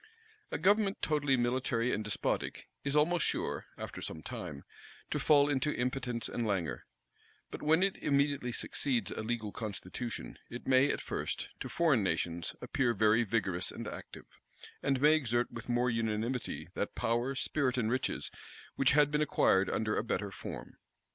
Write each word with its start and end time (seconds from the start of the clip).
A 0.49 0.57
government 0.57 1.03
totally 1.03 1.37
military 1.37 1.93
and 1.93 2.03
despotic, 2.03 2.67
is 2.83 2.95
almost 2.95 3.23
sure, 3.23 3.67
after 3.77 4.01
some 4.01 4.23
time, 4.23 4.63
to 5.11 5.19
fall 5.19 5.47
into 5.47 5.71
impotence 5.71 6.27
and 6.27 6.43
languor: 6.43 6.87
but 7.51 7.61
when 7.61 7.83
it 7.83 7.97
immediately 7.97 8.51
succeeds 8.51 9.11
a 9.11 9.21
legal 9.21 9.51
constitution, 9.51 10.39
it 10.49 10.65
may, 10.65 10.89
at 10.89 11.01
first, 11.01 11.49
to 11.59 11.69
foreign 11.69 12.01
nations 12.01 12.55
appear 12.63 12.95
very 12.95 13.23
vigorous 13.23 13.69
and 13.71 13.87
active, 13.87 14.25
and 14.81 14.99
may 14.99 15.13
exert 15.13 15.51
with 15.51 15.69
more 15.69 15.91
unanimity 15.91 16.69
that 16.73 16.95
power, 16.95 17.35
spirit, 17.35 17.77
and 17.77 17.91
riches, 17.91 18.31
which 18.75 18.93
had 18.93 19.11
been 19.11 19.21
acquired 19.21 19.69
under 19.69 19.95
a 19.95 20.03
better 20.03 20.31
form. 20.31 20.77